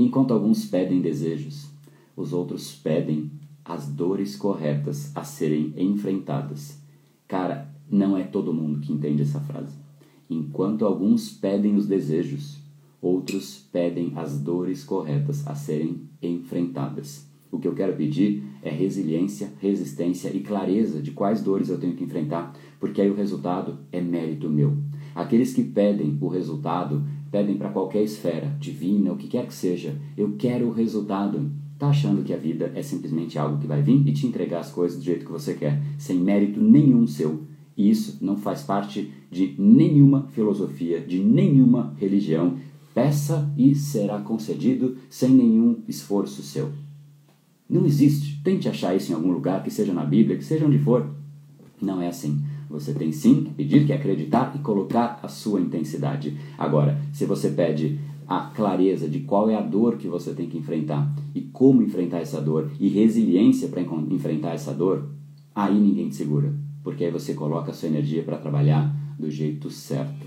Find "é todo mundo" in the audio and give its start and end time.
8.16-8.80